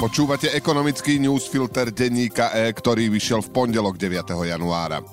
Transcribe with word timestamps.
Počúvate 0.00 0.48
ekonomický 0.56 1.20
newsfilter 1.20 1.92
denníka 1.92 2.56
E, 2.56 2.72
ktorý 2.72 3.12
vyšiel 3.12 3.44
v 3.44 3.52
pondelok 3.52 4.00
9. 4.00 4.32
januára. 4.32 5.04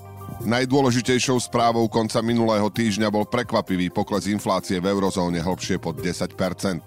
Najdôležitejšou 0.48 1.44
správou 1.44 1.92
konca 1.92 2.24
minulého 2.24 2.72
týždňa 2.72 3.12
bol 3.12 3.28
prekvapivý 3.28 3.92
pokles 3.92 4.32
inflácie 4.32 4.80
v 4.80 4.88
eurozóne 4.88 5.44
hlbšie 5.44 5.84
pod 5.84 6.00
10% 6.00 6.80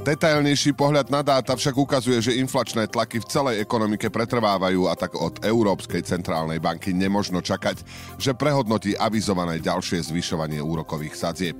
Detailnejší 0.00 0.76
pohľad 0.76 1.08
na 1.08 1.24
dáta 1.24 1.56
však 1.56 1.76
ukazuje, 1.80 2.20
že 2.20 2.36
inflačné 2.36 2.88
tlaky 2.88 3.24
v 3.24 3.28
celej 3.32 3.56
ekonomike 3.64 4.12
pretrvávajú 4.12 4.88
a 4.88 4.96
tak 4.96 5.16
od 5.16 5.40
Európskej 5.40 6.04
centrálnej 6.04 6.60
banky 6.60 6.92
nemožno 6.92 7.40
čakať, 7.40 7.84
že 8.20 8.36
prehodnotí 8.36 8.96
avizované 8.96 9.60
ďalšie 9.60 10.00
zvyšovanie 10.12 10.60
úrokových 10.60 11.16
sadzieb. 11.16 11.56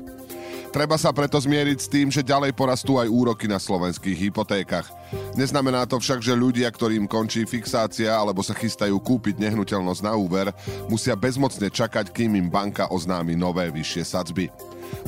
Treba 0.70 0.94
sa 0.94 1.10
preto 1.10 1.34
zmieriť 1.34 1.78
s 1.82 1.90
tým, 1.90 2.14
že 2.14 2.22
ďalej 2.22 2.54
porastú 2.54 3.02
aj 3.02 3.10
úroky 3.10 3.50
na 3.50 3.58
slovenských 3.58 4.30
hypotékach. 4.30 4.86
Neznamená 5.34 5.82
to 5.82 5.98
však, 5.98 6.22
že 6.22 6.30
ľudia, 6.30 6.70
ktorým 6.70 7.10
končí 7.10 7.42
fixácia 7.42 8.14
alebo 8.14 8.38
sa 8.38 8.54
chystajú 8.54 8.94
kúpiť 9.02 9.42
nehnuteľnosť 9.42 10.02
na 10.06 10.14
úver, 10.14 10.54
musia 10.86 11.18
bezmocne 11.18 11.66
čakať, 11.66 12.14
kým 12.14 12.38
im 12.38 12.46
banka 12.46 12.86
oznámi 12.86 13.34
nové 13.34 13.66
vyššie 13.74 14.02
sadzby. 14.06 14.46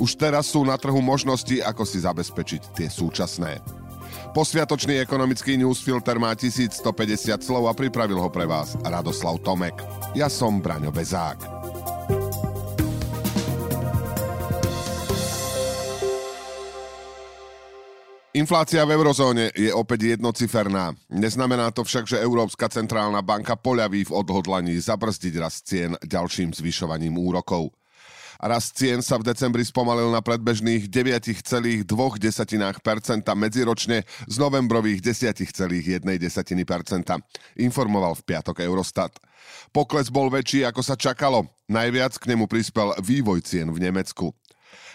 Už 0.02 0.18
teraz 0.18 0.50
sú 0.50 0.66
na 0.66 0.74
trhu 0.74 0.98
možnosti, 0.98 1.62
ako 1.62 1.86
si 1.86 2.02
zabezpečiť 2.02 2.74
tie 2.74 2.90
súčasné. 2.90 3.62
Posviatočný 4.34 4.98
ekonomický 4.98 5.54
newsfilter 5.60 6.18
má 6.18 6.34
1150 6.34 6.82
slov 7.38 7.70
a 7.70 7.76
pripravil 7.76 8.18
ho 8.18 8.26
pre 8.32 8.50
vás 8.50 8.74
Radoslav 8.82 9.38
Tomek. 9.46 9.78
Ja 10.18 10.26
som 10.26 10.58
Braňo 10.58 10.90
Bezák. 10.90 11.61
Inflácia 18.32 18.80
v 18.88 18.96
eurozóne 18.96 19.52
je 19.52 19.68
opäť 19.76 20.16
jednociferná. 20.16 20.96
Neznamená 21.12 21.68
to 21.68 21.84
však, 21.84 22.08
že 22.08 22.16
Európska 22.16 22.64
centrálna 22.72 23.20
banka 23.20 23.60
poľaví 23.60 24.08
v 24.08 24.14
odhodlaní 24.16 24.72
zabrzdiť 24.80 25.34
rast 25.36 25.68
cien 25.68 25.92
ďalším 26.00 26.56
zvyšovaním 26.56 27.12
úrokov. 27.20 27.76
Rast 28.40 28.80
cien 28.80 29.04
sa 29.04 29.20
v 29.20 29.28
decembri 29.28 29.60
spomalil 29.68 30.08
na 30.08 30.24
predbežných 30.24 30.88
9,2% 30.88 31.84
medziročne 33.36 34.08
z 34.08 34.36
novembrových 34.40 35.04
10,1%, 35.04 36.00
informoval 37.60 38.16
v 38.16 38.22
piatok 38.24 38.64
Eurostat. 38.64 39.12
Pokles 39.76 40.08
bol 40.08 40.32
väčší, 40.32 40.64
ako 40.64 40.80
sa 40.80 40.96
čakalo. 40.96 41.52
Najviac 41.68 42.16
k 42.16 42.32
nemu 42.32 42.48
prispel 42.48 42.96
vývoj 42.96 43.44
cien 43.44 43.68
v 43.68 43.76
Nemecku. 43.76 44.32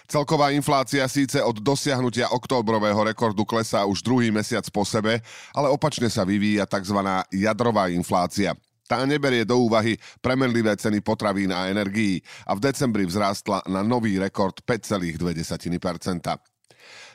Celková 0.07 0.55
inflácia 0.55 1.03
síce 1.11 1.43
od 1.43 1.59
dosiahnutia 1.59 2.31
októbrového 2.31 3.11
rekordu 3.11 3.43
klesá 3.43 3.83
už 3.83 3.99
druhý 3.99 4.31
mesiac 4.31 4.63
po 4.71 4.87
sebe, 4.87 5.19
ale 5.51 5.67
opačne 5.67 6.07
sa 6.07 6.23
vyvíja 6.23 6.63
tzv. 6.63 6.95
jadrová 7.27 7.91
inflácia. 7.91 8.55
Tá 8.87 9.03
neberie 9.03 9.43
do 9.43 9.59
úvahy 9.59 9.99
premenlivé 10.23 10.71
ceny 10.79 11.03
potravín 11.03 11.51
a 11.51 11.67
energií 11.67 12.23
a 12.47 12.55
v 12.55 12.71
decembri 12.71 13.03
vzrástla 13.03 13.67
na 13.67 13.83
nový 13.83 14.15
rekord 14.15 14.55
5,2%. 14.63 15.19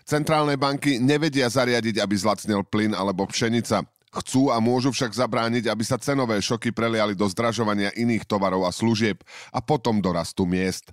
Centrálne 0.05 0.61
banky 0.61 1.01
nevedia 1.01 1.49
zariadiť, 1.49 1.97
aby 1.97 2.13
zlacnel 2.13 2.61
plyn 2.69 2.93
alebo 2.93 3.25
pšenica. 3.25 3.89
Chcú 4.13 4.53
a 4.53 4.61
môžu 4.61 4.93
však 4.93 5.17
zabrániť, 5.17 5.73
aby 5.73 5.81
sa 5.81 5.97
cenové 5.97 6.37
šoky 6.45 6.77
preliali 6.77 7.17
do 7.17 7.25
zdražovania 7.25 7.89
iných 7.97 8.29
tovarov 8.29 8.69
a 8.69 8.71
služieb 8.75 9.25
a 9.49 9.65
potom 9.65 10.05
do 10.05 10.13
rastu 10.13 10.45
miest. 10.45 10.93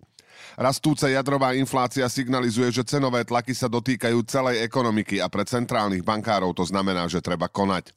Rastúca 0.60 1.08
jadrová 1.08 1.56
inflácia 1.56 2.06
signalizuje, 2.08 2.72
že 2.72 2.88
cenové 2.88 3.24
tlaky 3.24 3.56
sa 3.56 3.72
dotýkajú 3.72 4.24
celej 4.28 4.64
ekonomiky 4.66 5.24
a 5.24 5.28
pre 5.32 5.48
centrálnych 5.48 6.04
bankárov 6.04 6.56
to 6.56 6.64
znamená, 6.68 7.08
že 7.08 7.24
treba 7.24 7.48
konať. 7.48 7.92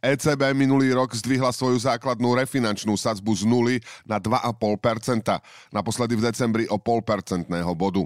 ECB 0.00 0.56
minulý 0.56 0.96
rok 0.96 1.12
zdvihla 1.12 1.52
svoju 1.52 1.76
základnú 1.76 2.32
refinančnú 2.32 2.96
sadzbu 2.96 3.32
z 3.36 3.42
nuly 3.44 3.76
na 4.08 4.16
2,5%, 4.16 5.28
naposledy 5.72 6.16
v 6.16 6.24
decembri 6.24 6.64
o 6.72 6.80
0,5% 6.80 7.48
bodu. 7.76 8.04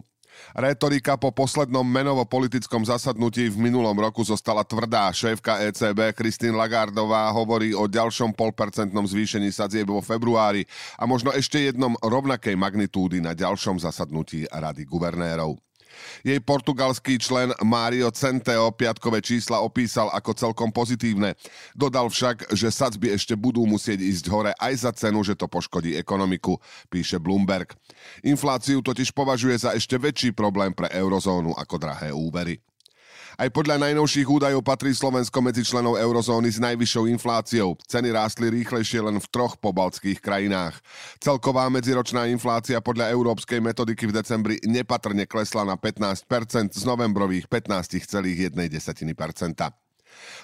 Retorika 0.54 1.18
po 1.18 1.34
poslednom 1.34 1.82
menovo-politickom 1.82 2.86
zasadnutí 2.86 3.50
v 3.50 3.58
minulom 3.58 3.98
roku 3.98 4.22
zostala 4.22 4.62
tvrdá. 4.62 5.10
Šéfka 5.10 5.60
ECB 5.66 6.14
Christine 6.14 6.54
Lagardová 6.54 7.26
hovorí 7.34 7.74
o 7.74 7.90
ďalšom 7.90 8.32
polpercentnom 8.38 9.04
zvýšení 9.04 9.50
sadzieb 9.50 9.90
vo 9.90 9.98
februári 9.98 10.62
a 10.96 11.04
možno 11.04 11.34
ešte 11.34 11.58
jednom 11.58 11.98
rovnakej 11.98 12.54
magnitúdy 12.54 13.18
na 13.18 13.34
ďalšom 13.34 13.82
zasadnutí 13.82 14.46
Rady 14.48 14.86
guvernérov. 14.86 15.58
Jej 16.26 16.40
portugalský 16.42 17.16
člen 17.20 17.52
Mário 17.64 18.10
Centeo 18.10 18.72
piatkové 18.74 19.20
čísla 19.24 19.60
opísal 19.60 20.10
ako 20.12 20.30
celkom 20.34 20.70
pozitívne. 20.74 21.34
Dodal 21.72 22.10
však, 22.10 22.52
že 22.52 22.74
sadzby 22.74 23.14
ešte 23.14 23.38
budú 23.38 23.64
musieť 23.64 24.02
ísť 24.02 24.24
hore 24.28 24.52
aj 24.58 24.74
za 24.74 24.92
cenu, 24.92 25.22
že 25.22 25.38
to 25.38 25.46
poškodí 25.48 25.94
ekonomiku, 25.96 26.58
píše 26.90 27.22
Bloomberg. 27.22 27.72
Infláciu 28.26 28.82
totiž 28.84 29.14
považuje 29.14 29.56
za 29.56 29.70
ešte 29.72 29.96
väčší 29.96 30.36
problém 30.36 30.74
pre 30.74 30.90
eurozónu 30.92 31.54
ako 31.56 31.76
drahé 31.78 32.10
úvery. 32.10 32.58
Aj 33.34 33.50
podľa 33.50 33.82
najnovších 33.82 34.30
údajov 34.30 34.62
patrí 34.62 34.94
Slovensko 34.94 35.42
medzi 35.42 35.66
členov 35.66 35.98
eurozóny 35.98 36.54
s 36.54 36.62
najvyššou 36.62 37.10
infláciou. 37.10 37.74
Ceny 37.82 38.14
rástli 38.14 38.46
rýchlejšie 38.46 39.02
len 39.02 39.18
v 39.18 39.26
troch 39.26 39.58
pobaltských 39.58 40.22
krajinách. 40.22 40.78
Celková 41.18 41.66
medziročná 41.66 42.30
inflácia 42.30 42.78
podľa 42.78 43.10
európskej 43.10 43.58
metodiky 43.58 44.06
v 44.06 44.22
decembri 44.22 44.62
nepatrne 44.62 45.26
klesla 45.26 45.66
na 45.66 45.74
15% 45.74 46.78
z 46.78 46.82
novembrových 46.86 47.50
15,1%. 47.50 48.54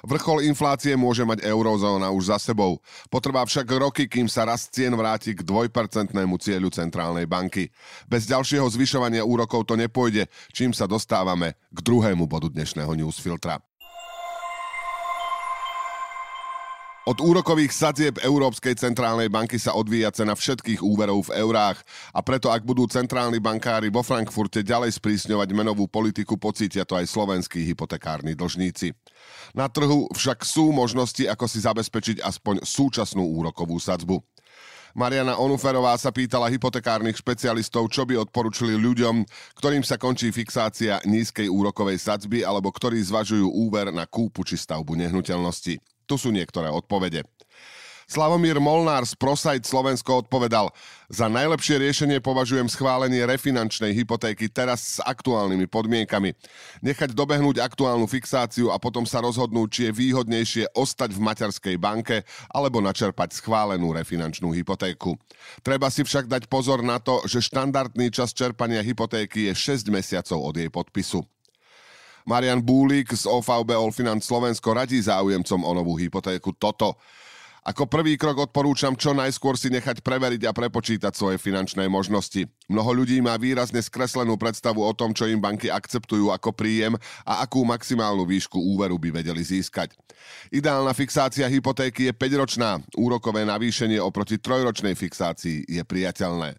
Vrchol 0.02 0.44
inflácie 0.50 0.98
môže 0.98 1.22
mať 1.22 1.46
eurozóna 1.46 2.10
už 2.10 2.34
za 2.34 2.38
sebou. 2.42 2.82
Potrvá 3.06 3.46
však 3.46 3.66
roky, 3.78 4.04
kým 4.10 4.26
sa 4.26 4.48
rast 4.48 4.74
cien 4.74 4.92
vráti 4.92 5.36
k 5.36 5.46
dvojpercentnému 5.46 6.36
cieľu 6.42 6.74
centrálnej 6.74 7.30
banky. 7.30 7.70
Bez 8.10 8.26
ďalšieho 8.26 8.66
zvyšovania 8.66 9.22
úrokov 9.22 9.68
to 9.70 9.78
nepôjde, 9.78 10.26
čím 10.50 10.74
sa 10.74 10.90
dostávame 10.90 11.54
k 11.70 11.78
druhému 11.78 12.26
bodu 12.26 12.50
dnešného 12.50 12.90
newsfiltra. 12.98 13.69
Od 17.08 17.16
úrokových 17.16 17.72
sadzieb 17.72 18.20
Európskej 18.20 18.76
centrálnej 18.76 19.32
banky 19.32 19.56
sa 19.56 19.72
odvíja 19.72 20.12
cena 20.12 20.36
všetkých 20.36 20.84
úverov 20.84 21.32
v 21.32 21.40
eurách 21.40 21.80
a 22.12 22.20
preto 22.20 22.52
ak 22.52 22.60
budú 22.60 22.84
centrálni 22.84 23.40
bankári 23.40 23.88
vo 23.88 24.04
Frankfurte 24.04 24.60
ďalej 24.60 25.00
sprísňovať 25.00 25.48
menovú 25.56 25.88
politiku, 25.88 26.36
pocítia 26.36 26.84
to 26.84 27.00
aj 27.00 27.08
slovenskí 27.08 27.64
hypotekárni 27.72 28.36
dlžníci. 28.36 28.92
Na 29.56 29.72
trhu 29.72 30.12
však 30.12 30.44
sú 30.44 30.76
možnosti, 30.76 31.24
ako 31.24 31.48
si 31.48 31.64
zabezpečiť 31.64 32.20
aspoň 32.20 32.68
súčasnú 32.68 33.24
úrokovú 33.32 33.80
sadzbu. 33.80 34.20
Mariana 34.92 35.40
Onuferová 35.40 35.96
sa 35.96 36.12
pýtala 36.12 36.52
hypotekárnych 36.52 37.16
špecialistov, 37.16 37.88
čo 37.88 38.04
by 38.04 38.20
odporučili 38.20 38.76
ľuďom, 38.76 39.24
ktorým 39.56 39.80
sa 39.88 39.96
končí 39.96 40.28
fixácia 40.36 41.00
nízkej 41.08 41.48
úrokovej 41.48 41.96
sadzby 41.96 42.44
alebo 42.44 42.68
ktorí 42.68 43.00
zvažujú 43.00 43.48
úver 43.48 43.88
na 43.88 44.04
kúpu 44.04 44.44
či 44.44 44.60
stavbu 44.60 45.00
nehnuteľnosti. 45.00 45.80
Tu 46.10 46.18
sú 46.18 46.34
niektoré 46.34 46.66
odpovede. 46.66 47.22
Slavomír 48.10 48.58
Molnár 48.58 49.06
z 49.06 49.14
Prosajt 49.14 49.62
Slovensko 49.62 50.26
odpovedal, 50.26 50.74
za 51.06 51.30
najlepšie 51.30 51.78
riešenie 51.78 52.18
považujem 52.18 52.66
schválenie 52.66 53.22
refinančnej 53.22 53.94
hypotéky 53.94 54.50
teraz 54.50 54.98
s 54.98 55.06
aktuálnymi 55.06 55.70
podmienkami. 55.70 56.34
Nechať 56.82 57.14
dobehnúť 57.14 57.62
aktuálnu 57.62 58.10
fixáciu 58.10 58.74
a 58.74 58.82
potom 58.82 59.06
sa 59.06 59.22
rozhodnúť, 59.22 59.68
či 59.70 59.80
je 59.86 59.92
výhodnejšie 59.94 60.74
ostať 60.74 61.14
v 61.14 61.22
materskej 61.22 61.76
banke 61.78 62.26
alebo 62.50 62.82
načerpať 62.82 63.38
schválenú 63.38 63.94
refinančnú 63.94 64.50
hypotéku. 64.50 65.14
Treba 65.62 65.86
si 65.94 66.02
však 66.02 66.26
dať 66.26 66.50
pozor 66.50 66.82
na 66.82 66.98
to, 66.98 67.22
že 67.30 67.46
štandardný 67.46 68.10
čas 68.10 68.34
čerpania 68.34 68.82
hypotéky 68.82 69.46
je 69.46 69.54
6 69.54 69.86
mesiacov 69.94 70.50
od 70.50 70.58
jej 70.58 70.66
podpisu. 70.66 71.22
Marian 72.28 72.60
Búlik 72.60 73.12
z 73.12 73.24
OVB 73.24 73.76
Allfinance 73.76 74.28
Slovensko 74.28 74.76
radí 74.76 75.00
záujemcom 75.00 75.60
o 75.64 75.72
novú 75.76 75.96
hypotéku 75.96 76.52
toto. 76.56 76.96
Ako 77.60 77.84
prvý 77.84 78.16
krok 78.16 78.40
odporúčam 78.48 78.96
čo 78.96 79.12
najskôr 79.12 79.52
si 79.52 79.68
nechať 79.68 80.00
preveriť 80.00 80.48
a 80.48 80.56
prepočítať 80.56 81.12
svoje 81.12 81.36
finančné 81.36 81.84
možnosti. 81.92 82.48
Mnoho 82.72 83.04
ľudí 83.04 83.20
má 83.20 83.36
výrazne 83.36 83.84
skreslenú 83.84 84.40
predstavu 84.40 84.80
o 84.80 84.92
tom, 84.96 85.12
čo 85.12 85.28
im 85.28 85.36
banky 85.36 85.68
akceptujú 85.68 86.32
ako 86.32 86.56
príjem 86.56 86.96
a 87.28 87.44
akú 87.44 87.60
maximálnu 87.68 88.24
výšku 88.24 88.56
úveru 88.56 88.96
by 88.96 89.20
vedeli 89.20 89.44
získať. 89.44 89.92
Ideálna 90.48 90.96
fixácia 90.96 91.44
hypotéky 91.52 92.08
je 92.08 92.16
5-ročná, 92.16 92.80
úrokové 92.96 93.44
navýšenie 93.44 94.00
oproti 94.00 94.40
trojročnej 94.40 94.96
fixácii 94.96 95.68
je 95.68 95.82
priateľné. 95.84 96.56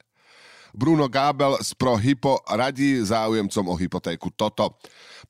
Bruno 0.71 1.11
Gábel 1.11 1.59
z 1.59 1.75
ProHypo 1.75 2.39
radí 2.47 3.03
záujemcom 3.03 3.65
o 3.67 3.75
hypotéku 3.75 4.31
toto. 4.31 4.79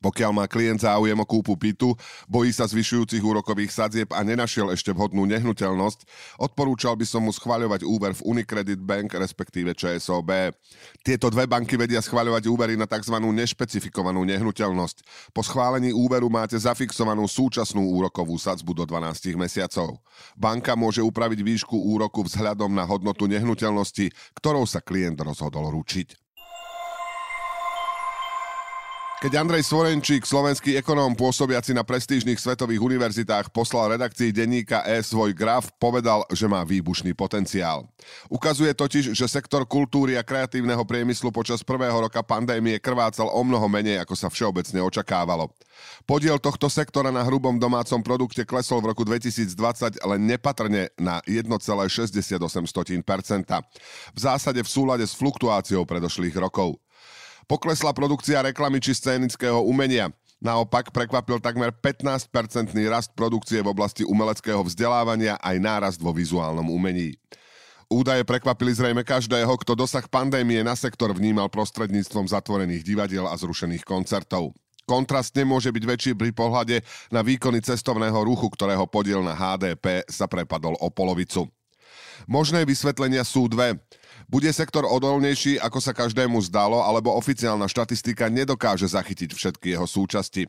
Pokiaľ 0.02 0.32
má 0.34 0.46
klient 0.50 0.82
záujem 0.82 1.14
o 1.14 1.26
kúpu 1.30 1.54
bytu, 1.54 1.94
bojí 2.26 2.50
sa 2.50 2.66
zvyšujúcich 2.66 3.22
úrokových 3.22 3.70
sadzieb 3.70 4.10
a 4.10 4.26
nenašiel 4.26 4.74
ešte 4.74 4.90
vhodnú 4.98 5.30
nehnuteľnosť, 5.30 6.00
odporúčal 6.42 6.98
by 6.98 7.06
som 7.06 7.22
mu 7.22 7.30
schváľovať 7.30 7.86
úver 7.86 8.18
v 8.18 8.26
Unicredit 8.26 8.82
Bank, 8.82 9.14
respektíve 9.14 9.78
ČSOB. 9.78 10.58
Tieto 11.06 11.30
dve 11.30 11.46
banky 11.46 11.78
vedia 11.78 12.02
schváľovať 12.02 12.50
úvery 12.50 12.74
na 12.74 12.90
tzv. 12.90 13.14
nešpecifikovanú 13.14 14.26
nehnuteľnosť. 14.26 15.30
Po 15.38 15.46
schválení 15.46 15.94
úveru 15.94 16.34
máte 16.34 16.58
zafixovanú 16.58 17.30
súčasnú 17.30 17.86
úrokovú 17.94 18.42
sadzbu 18.42 18.74
do 18.74 18.84
12 18.90 19.38
mesiacov. 19.38 20.02
Banka 20.34 20.74
môže 20.74 21.06
upraviť 21.06 21.46
výšku 21.46 21.78
úroku 21.78 22.26
vzhľadom 22.26 22.74
na 22.74 22.90
hodnotu 22.90 23.30
nehnuteľnosti, 23.30 24.10
ktorou 24.34 24.66
sa 24.66 24.82
klient 24.82 25.22
rozhodol 25.32 25.72
ručiť. 25.72 26.31
Keď 29.22 29.38
Andrej 29.38 29.70
Svorenčík, 29.70 30.26
slovenský 30.26 30.82
ekonóm 30.82 31.14
pôsobiaci 31.14 31.78
na 31.78 31.86
prestížnych 31.86 32.42
svetových 32.42 32.82
univerzitách, 32.82 33.54
poslal 33.54 33.94
redakcii 33.94 34.34
denníka 34.34 34.82
E 34.82 34.98
svoj 35.06 35.38
graf, 35.38 35.70
povedal, 35.78 36.26
že 36.34 36.50
má 36.50 36.66
výbušný 36.66 37.14
potenciál. 37.14 37.86
Ukazuje 38.34 38.74
totiž, 38.74 39.14
že 39.14 39.30
sektor 39.30 39.62
kultúry 39.70 40.18
a 40.18 40.26
kreatívneho 40.26 40.82
priemyslu 40.82 41.30
počas 41.30 41.62
prvého 41.62 41.94
roka 42.02 42.26
pandémie 42.26 42.82
krvácal 42.82 43.30
o 43.30 43.42
mnoho 43.46 43.70
menej, 43.70 44.02
ako 44.02 44.18
sa 44.18 44.26
všeobecne 44.26 44.82
očakávalo. 44.82 45.54
Podiel 46.10 46.42
tohto 46.42 46.66
sektora 46.66 47.14
na 47.14 47.22
hrubom 47.22 47.62
domácom 47.62 48.02
produkte 48.02 48.42
klesol 48.42 48.82
v 48.82 48.90
roku 48.90 49.06
2020 49.06 50.02
len 50.02 50.22
nepatrne 50.26 50.90
na 50.98 51.22
1,68%. 51.30 52.42
V 54.18 54.18
zásade 54.18 54.66
v 54.66 54.70
súlade 54.70 55.06
s 55.06 55.14
fluktuáciou 55.14 55.86
predošlých 55.86 56.42
rokov. 56.42 56.82
Poklesla 57.50 57.94
produkcia 57.94 58.42
reklamy 58.46 58.82
či 58.82 58.98
scénického 58.98 59.62
umenia. 59.66 60.10
Naopak 60.42 60.90
prekvapil 60.90 61.38
takmer 61.38 61.70
15-percentný 61.70 62.90
rast 62.90 63.14
produkcie 63.14 63.62
v 63.62 63.70
oblasti 63.70 64.02
umeleckého 64.02 64.66
vzdelávania 64.66 65.38
aj 65.38 65.56
nárast 65.62 66.00
vo 66.02 66.10
vizuálnom 66.10 66.66
umení. 66.66 67.14
Údaje 67.92 68.26
prekvapili 68.26 68.74
zrejme 68.74 69.04
každého, 69.04 69.52
kto 69.62 69.76
dosah 69.76 70.08
pandémie 70.08 70.64
na 70.66 70.74
sektor 70.74 71.12
vnímal 71.12 71.52
prostredníctvom 71.52 72.26
zatvorených 72.26 72.88
divadiel 72.88 73.28
a 73.28 73.36
zrušených 73.38 73.84
koncertov. 73.86 74.56
Kontrast 74.90 75.36
nemôže 75.38 75.70
byť 75.70 75.84
väčší 75.86 76.12
pri 76.18 76.34
pohľade 76.34 76.82
na 77.14 77.22
výkony 77.22 77.62
cestovného 77.62 78.18
ruchu, 78.26 78.50
ktorého 78.50 78.88
podiel 78.90 79.22
na 79.22 79.38
HDP 79.38 80.08
sa 80.10 80.26
prepadol 80.26 80.74
o 80.82 80.90
polovicu. 80.90 81.46
Možné 82.26 82.66
vysvetlenia 82.66 83.22
sú 83.22 83.46
dve. 83.46 83.78
Bude 84.32 84.48
sektor 84.56 84.88
odolnejší, 84.88 85.60
ako 85.60 85.84
sa 85.84 85.92
každému 85.92 86.40
zdalo, 86.48 86.80
alebo 86.80 87.12
oficiálna 87.20 87.68
štatistika 87.68 88.32
nedokáže 88.32 88.88
zachytiť 88.88 89.36
všetky 89.36 89.76
jeho 89.76 89.84
súčasti. 89.84 90.48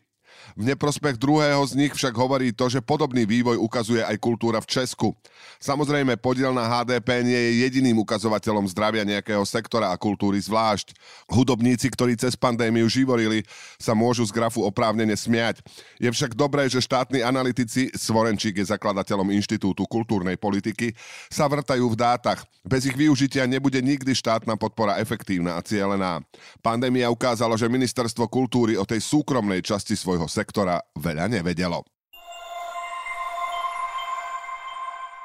V 0.52 0.69
neprospech 0.69 1.17
druhého 1.17 1.64
z 1.64 1.73
nich 1.79 1.93
však 1.96 2.12
hovorí 2.12 2.52
to, 2.52 2.69
že 2.69 2.84
podobný 2.84 3.25
vývoj 3.25 3.56
ukazuje 3.56 4.05
aj 4.05 4.20
kultúra 4.20 4.61
v 4.61 4.69
Česku. 4.69 5.17
Samozrejme, 5.62 6.19
podiel 6.20 6.52
na 6.52 6.69
HDP 6.69 7.25
nie 7.25 7.38
je 7.38 7.52
jediným 7.64 8.02
ukazovateľom 8.05 8.69
zdravia 8.69 9.06
nejakého 9.06 9.43
sektora 9.49 9.94
a 9.94 9.96
kultúry 9.96 10.43
zvlášť. 10.43 10.93
Hudobníci, 11.31 11.88
ktorí 11.88 12.19
cez 12.19 12.37
pandémiu 12.37 12.84
živorili, 12.90 13.46
sa 13.81 13.96
môžu 13.96 14.26
z 14.29 14.34
grafu 14.34 14.61
oprávnene 14.67 15.14
smiať. 15.17 15.64
Je 15.96 16.11
však 16.11 16.37
dobré, 16.37 16.69
že 16.69 16.84
štátni 16.84 17.25
analytici, 17.25 17.88
Svorenčík 17.94 18.58
je 18.61 18.67
zakladateľom 18.69 19.32
Inštitútu 19.32 19.88
kultúrnej 19.88 20.37
politiky, 20.37 20.93
sa 21.32 21.49
vrtajú 21.49 21.88
v 21.88 21.96
dátach. 21.96 22.44
Bez 22.62 22.87
ich 22.87 22.94
využitia 22.94 23.49
nebude 23.50 23.82
nikdy 23.82 24.14
štátna 24.14 24.55
podpora 24.55 25.02
efektívna 25.02 25.58
a 25.58 25.64
cielená. 25.67 26.23
Pandémia 26.62 27.11
ukázala, 27.11 27.58
že 27.58 27.67
ministerstvo 27.67 28.31
kultúry 28.31 28.79
o 28.79 28.87
tej 28.87 29.02
súkromnej 29.02 29.62
časti 29.67 29.99
svojho 29.99 30.21
svojho 30.22 30.30
sektora 30.30 30.78
veľa 30.94 31.26
nevedelo. 31.26 31.82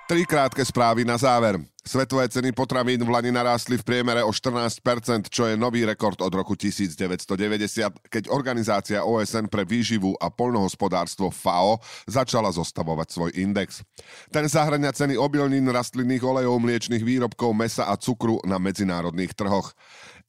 Tri 0.08 0.24
krátke 0.24 0.64
správy 0.64 1.04
na 1.04 1.20
záver. 1.20 1.60
Svetové 1.84 2.32
ceny 2.32 2.56
potravín 2.56 3.04
v 3.04 3.12
Lani 3.12 3.28
narástli 3.28 3.76
v 3.76 3.84
priemere 3.84 4.24
o 4.24 4.32
14%, 4.32 4.80
čo 5.28 5.52
je 5.52 5.60
nový 5.60 5.84
rekord 5.84 6.16
od 6.24 6.32
roku 6.32 6.56
1990, 6.56 8.08
keď 8.08 8.32
organizácia 8.32 9.04
OSN 9.04 9.52
pre 9.52 9.68
výživu 9.68 10.16
a 10.16 10.32
poľnohospodárstvo 10.32 11.28
FAO 11.28 11.84
začala 12.08 12.48
zostavovať 12.56 13.08
svoj 13.12 13.32
index. 13.36 13.84
Ten 14.32 14.48
zahrania 14.48 14.96
ceny 14.96 15.20
obilnín, 15.20 15.68
rastlinných 15.68 16.24
olejov, 16.24 16.56
mliečných 16.64 17.04
výrobkov, 17.04 17.52
mesa 17.52 17.92
a 17.92 18.00
cukru 18.00 18.40
na 18.48 18.64
medzinárodných 18.64 19.36
trhoch. 19.36 19.76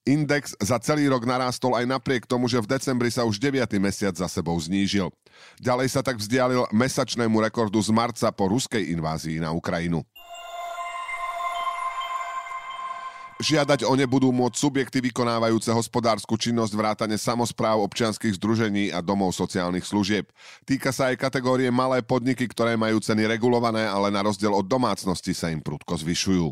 Index 0.09 0.57
za 0.57 0.81
celý 0.81 1.05
rok 1.13 1.29
narástol 1.29 1.77
aj 1.77 1.85
napriek 1.85 2.25
tomu, 2.25 2.49
že 2.49 2.57
v 2.65 2.81
decembri 2.81 3.13
sa 3.13 3.29
už 3.29 3.37
9. 3.37 3.69
mesiac 3.77 4.17
za 4.17 4.25
sebou 4.25 4.57
znížil. 4.57 5.13
Ďalej 5.61 5.93
sa 5.93 6.01
tak 6.01 6.17
vzdialil 6.17 6.65
mesačnému 6.73 7.37
rekordu 7.45 7.77
z 7.85 7.93
marca 7.93 8.33
po 8.33 8.49
ruskej 8.49 8.89
invázii 8.97 9.37
na 9.37 9.53
Ukrajinu. 9.53 10.01
Žiadať 13.39 13.87
o 13.87 13.95
ne 13.95 14.03
budú 14.03 14.35
môcť 14.35 14.57
subjekty 14.59 14.99
vykonávajúce 14.99 15.71
hospodárskú 15.71 16.35
činnosť 16.35 16.75
vrátane 16.75 17.15
samozpráv 17.15 17.79
občianských 17.87 18.35
združení 18.35 18.91
a 18.91 18.99
domov 18.99 19.31
sociálnych 19.31 19.87
služieb. 19.87 20.27
Týka 20.67 20.91
sa 20.91 21.15
aj 21.15 21.23
kategórie 21.23 21.71
malé 21.71 22.03
podniky, 22.03 22.51
ktoré 22.51 22.75
majú 22.75 22.99
ceny 22.99 23.31
regulované, 23.31 23.87
ale 23.87 24.11
na 24.11 24.27
rozdiel 24.27 24.51
od 24.51 24.67
domácnosti 24.67 25.31
sa 25.39 25.55
im 25.55 25.63
prudko 25.63 25.95
zvyšujú. 25.95 26.51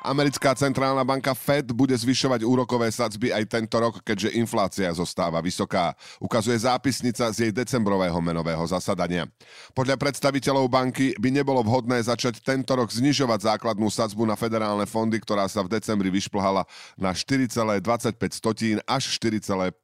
Americká 0.00 0.56
centrálna 0.56 1.04
banka 1.04 1.36
Fed 1.36 1.76
bude 1.76 1.92
zvyšovať 1.92 2.40
úrokové 2.40 2.88
sadzby 2.88 3.36
aj 3.36 3.44
tento 3.52 3.76
rok, 3.76 4.00
keďže 4.00 4.32
inflácia 4.32 4.88
zostáva 4.96 5.44
vysoká. 5.44 5.92
Ukazuje 6.16 6.56
zápisnica 6.56 7.28
z 7.28 7.36
jej 7.48 7.52
decembrového 7.52 8.16
menového 8.24 8.64
zasadania. 8.64 9.28
Podľa 9.76 10.00
predstaviteľov 10.00 10.72
banky 10.72 11.12
by 11.20 11.28
nebolo 11.28 11.60
vhodné 11.60 12.00
začať 12.00 12.40
tento 12.40 12.72
rok 12.72 12.88
znižovať 12.88 13.52
základnú 13.52 13.92
sadzbu 13.92 14.24
na 14.24 14.40
federálne 14.40 14.88
fondy, 14.88 15.20
ktorá 15.20 15.44
sa 15.52 15.60
v 15.60 15.76
decembri 15.76 16.08
vyšplhala 16.08 16.64
na 16.96 17.12
4,25 17.12 18.80
až 18.88 19.02
4,5 19.20 19.76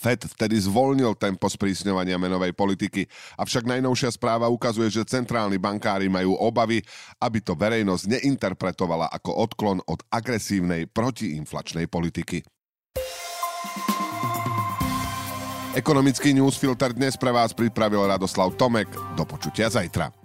Fed 0.00 0.24
vtedy 0.24 0.56
zvolnil 0.56 1.12
tempo 1.12 1.44
sprísňovania 1.44 2.16
menovej 2.16 2.56
politiky, 2.56 3.04
avšak 3.36 3.68
najnovšia 3.68 4.16
správa 4.16 4.48
ukazuje, 4.48 4.88
že 4.88 5.04
centrálni 5.04 5.60
bankári 5.60 6.08
majú 6.08 6.40
obavy, 6.40 6.80
aby 7.20 7.38
to 7.44 7.52
verejnosť 7.52 8.16
neinterpretovala 8.16 9.12
ako 9.12 9.30
odklon 9.44 9.84
od 9.84 10.00
agresívnej 10.08 10.88
protiinflačnej 10.88 11.84
politiky. 11.84 12.40
Ekonomický 15.70 16.34
newsfilter 16.34 16.96
dnes 16.96 17.14
pre 17.14 17.30
vás 17.30 17.54
pripravil 17.54 18.02
Radoslav 18.02 18.56
Tomek. 18.58 18.90
Do 19.14 19.22
počutia 19.22 19.70
zajtra. 19.70 20.19